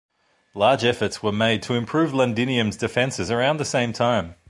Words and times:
Large 0.55 0.83
efforts 0.83 1.21
were 1.21 1.31
made 1.31 1.61
to 1.61 1.75
improve 1.75 2.11
Londinium's 2.11 2.75
defenses 2.75 3.29
around 3.29 3.57
the 3.57 3.65
same 3.65 3.93
time. 3.93 4.33